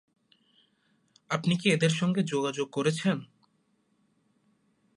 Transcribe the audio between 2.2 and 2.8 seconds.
যোগাযোগ